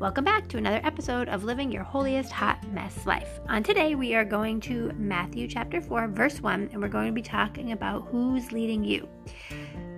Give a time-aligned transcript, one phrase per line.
[0.00, 3.40] Welcome back to another episode of Living Your Holiest Hot Mess Life.
[3.48, 7.12] On today, we are going to Matthew chapter 4, verse 1, and we're going to
[7.12, 9.08] be talking about who's leading you.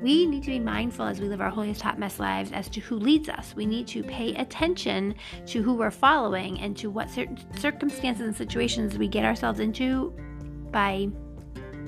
[0.00, 2.80] We need to be mindful as we live our holiest hot mess lives as to
[2.80, 3.55] who leads us.
[3.55, 5.16] We need to pay attention
[5.48, 10.14] to who we're following and to what certain circumstances and situations we get ourselves into
[10.71, 11.11] by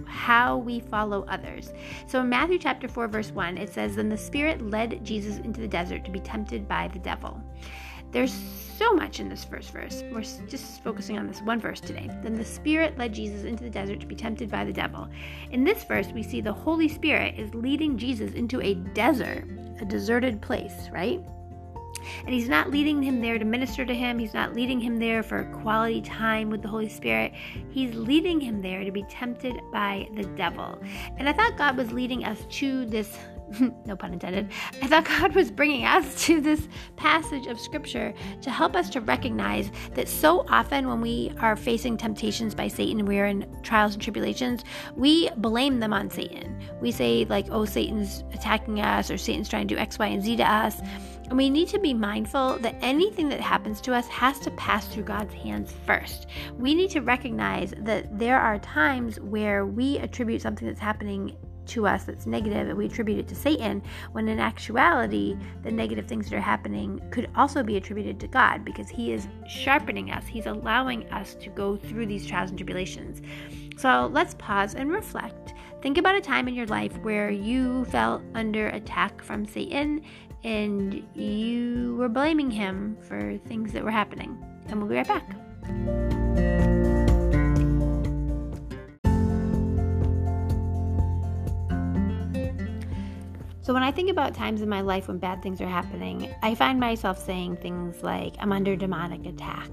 [0.07, 1.73] how we follow others.
[2.07, 5.63] So in Matthew chapter 4 verse 1 it says then the spirit led Jesus into
[5.63, 7.43] the desert to be tempted by the devil.
[8.13, 8.35] There's
[8.77, 10.03] so much in this first verse.
[10.13, 12.11] We're just focusing on this one verse today.
[12.23, 15.09] Then the Spirit led Jesus into the desert to be tempted by the devil.
[15.51, 19.47] In this verse, we see the Holy Spirit is leading Jesus into a desert,
[19.81, 21.21] a deserted place, right?
[22.25, 24.19] And he's not leading him there to minister to him.
[24.19, 27.33] He's not leading him there for quality time with the Holy Spirit.
[27.71, 30.81] He's leading him there to be tempted by the devil.
[31.17, 33.19] And I thought God was leading us to this
[33.87, 34.51] no pun intended,
[34.81, 39.01] I thought God was bringing us to this passage of scripture to help us to
[39.01, 44.03] recognize that so often when we are facing temptations by Satan we're in trials and
[44.03, 44.65] tribulations,
[44.97, 46.59] we blame them on Satan.
[46.81, 50.23] We say, like, oh, Satan's attacking us or Satan's trying to do X, Y, and
[50.23, 50.81] Z to us.
[51.33, 54.87] And we need to be mindful that anything that happens to us has to pass
[54.89, 56.27] through God's hands first.
[56.59, 61.35] We need to recognize that there are times where we attribute something that's happening
[61.69, 66.07] to us that's negative and we attribute it to Satan, when in actuality, the negative
[66.07, 70.27] things that are happening could also be attributed to God because He is sharpening us.
[70.27, 73.23] He's allowing us to go through these trials and tribulations.
[73.79, 75.55] So let's pause and reflect.
[75.81, 80.03] Think about a time in your life where you felt under attack from Satan
[80.45, 84.43] and you were blaming him for things that were happening.
[84.69, 86.22] And we'll be right back.
[93.73, 96.55] So, when I think about times in my life when bad things are happening, I
[96.55, 99.71] find myself saying things like, I'm under demonic attack.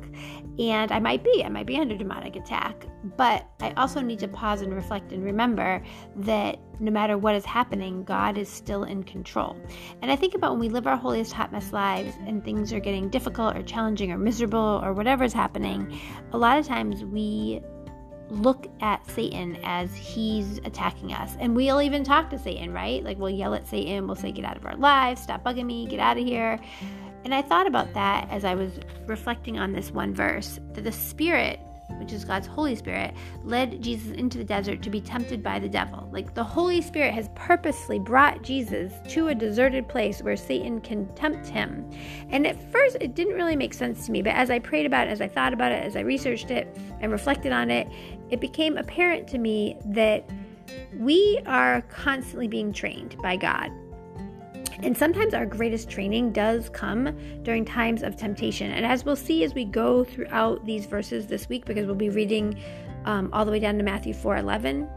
[0.57, 2.85] And I might be, I might be under demonic attack.
[3.17, 5.83] But I also need to pause and reflect and remember
[6.15, 9.57] that no matter what is happening, God is still in control.
[10.01, 12.79] And I think about when we live our holiest hot mess lives and things are
[12.79, 15.99] getting difficult or challenging or miserable or whatever is happening,
[16.31, 17.59] a lot of times we
[18.29, 21.35] look at Satan as he's attacking us.
[21.39, 23.03] And we'll even talk to Satan, right?
[23.03, 25.87] Like we'll yell at Satan, we'll say, Get out of our lives, stop bugging me,
[25.87, 26.59] get out of here.
[27.25, 28.71] And I thought about that as I was
[29.05, 31.59] reflecting on this one verse that the Spirit
[31.97, 33.13] which is God's Holy Spirit,
[33.43, 36.09] led Jesus into the desert to be tempted by the devil.
[36.11, 41.07] Like the Holy Spirit has purposely brought Jesus to a deserted place where Satan can
[41.15, 41.89] tempt him.
[42.29, 45.07] And at first, it didn't really make sense to me, but as I prayed about
[45.07, 47.87] it, as I thought about it, as I researched it and reflected on it,
[48.29, 50.29] it became apparent to me that
[50.97, 53.71] we are constantly being trained by God
[54.81, 58.71] and sometimes our greatest training does come during times of temptation.
[58.71, 62.09] And as we'll see as we go throughout these verses this week, because we'll be
[62.09, 62.57] reading
[63.05, 64.87] um, all the way down to Matthew 4 11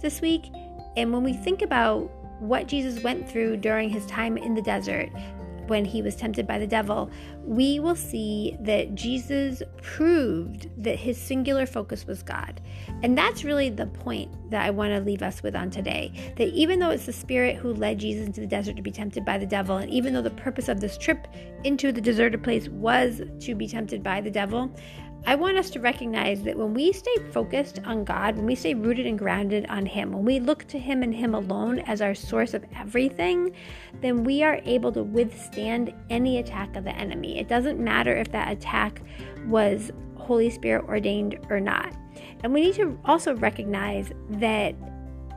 [0.00, 0.50] this week.
[0.96, 2.10] And when we think about
[2.40, 5.10] what Jesus went through during his time in the desert,
[5.66, 7.10] when he was tempted by the devil,
[7.44, 12.60] we will see that Jesus proved that his singular focus was God.
[13.02, 16.12] And that's really the point that I want to leave us with on today.
[16.36, 19.24] That even though it's the Spirit who led Jesus into the desert to be tempted
[19.24, 21.26] by the devil, and even though the purpose of this trip
[21.64, 24.74] into the deserted place was to be tempted by the devil,
[25.24, 28.74] I want us to recognize that when we stay focused on God, when we stay
[28.74, 32.14] rooted and grounded on Him, when we look to Him and Him alone as our
[32.14, 33.54] source of everything,
[34.00, 37.38] then we are able to withstand any attack of the enemy.
[37.38, 39.00] It doesn't matter if that attack
[39.46, 41.94] was Holy Spirit ordained or not.
[42.42, 44.74] And we need to also recognize that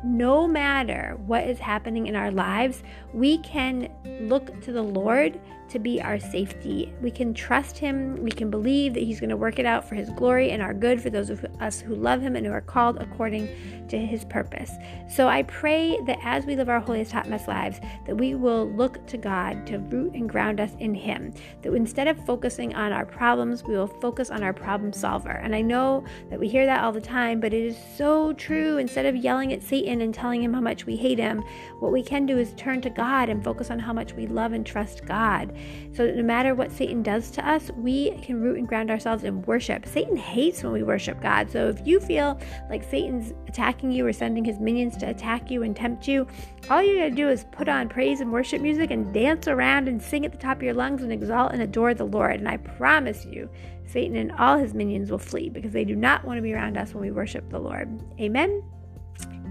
[0.03, 2.81] no matter what is happening in our lives,
[3.13, 3.89] we can
[4.21, 5.39] look to the Lord
[5.69, 6.93] to be our safety.
[7.01, 8.15] We can trust Him.
[8.21, 10.73] We can believe that He's going to work it out for His glory and our
[10.73, 13.49] good for those of us who love Him and who are called according
[13.89, 14.71] to His purpose.
[15.09, 18.69] So I pray that as we live our holiest hot mess lives, that we will
[18.71, 21.33] look to God to root and ground us in Him.
[21.61, 25.29] That instead of focusing on our problems, we will focus on our problem solver.
[25.29, 28.77] And I know that we hear that all the time, but it is so true.
[28.77, 31.43] Instead of yelling at Satan and telling him how much we hate him,
[31.79, 34.53] what we can do is turn to God and focus on how much we love
[34.53, 35.54] and trust God.
[35.93, 39.41] So no matter what Satan does to us, we can root and ground ourselves in
[39.43, 39.85] worship.
[39.85, 41.49] Satan hates when we worship God.
[41.49, 45.63] So if you feel like Satan's attacking you or sending his minions to attack you
[45.63, 46.27] and tempt you,
[46.69, 50.01] all you gotta do is put on praise and worship music and dance around and
[50.01, 52.39] sing at the top of your lungs and exalt and adore the Lord.
[52.39, 53.49] And I promise you,
[53.85, 56.77] Satan and all his minions will flee because they do not want to be around
[56.77, 58.01] us when we worship the Lord.
[58.19, 58.63] Amen.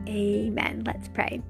[0.07, 0.83] Amen.
[0.85, 1.41] Let's pray.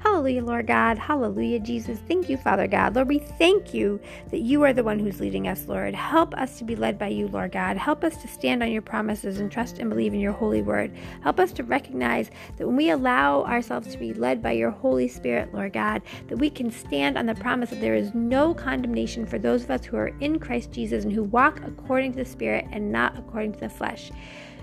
[0.00, 0.98] Hallelujah, Lord God.
[0.98, 1.98] Hallelujah, Jesus.
[2.08, 2.94] Thank you, Father God.
[2.94, 4.00] Lord, we thank you
[4.30, 5.94] that you are the one who's leading us, Lord.
[5.94, 7.76] Help us to be led by you, Lord God.
[7.76, 10.96] Help us to stand on your promises and trust and believe in your holy word.
[11.22, 15.08] Help us to recognize that when we allow ourselves to be led by your Holy
[15.08, 19.26] Spirit, Lord God, that we can stand on the promise that there is no condemnation
[19.26, 22.24] for those of us who are in Christ Jesus and who walk according to the
[22.24, 24.10] Spirit and not according to the flesh.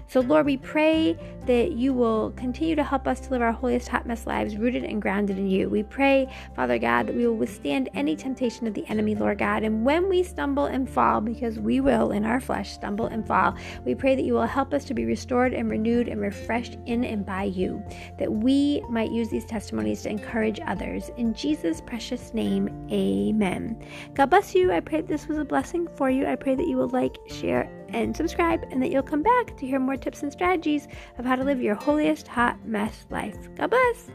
[0.07, 3.87] So, Lord, we pray that you will continue to help us to live our holiest,
[3.87, 5.69] hot mess lives rooted and grounded in you.
[5.69, 9.63] We pray, Father God, that we will withstand any temptation of the enemy, Lord God.
[9.63, 13.55] And when we stumble and fall, because we will in our flesh stumble and fall,
[13.83, 17.03] we pray that you will help us to be restored and renewed and refreshed in
[17.03, 17.83] and by you,
[18.17, 21.11] that we might use these testimonies to encourage others.
[21.17, 23.77] In Jesus' precious name, amen.
[24.13, 24.71] God bless you.
[24.71, 26.25] I pray this was a blessing for you.
[26.25, 29.65] I pray that you will like, share, and subscribe, and that you'll come back to
[29.65, 30.87] hear more tips and strategies
[31.17, 33.49] of how to live your holiest hot mess life.
[33.55, 34.11] God bless.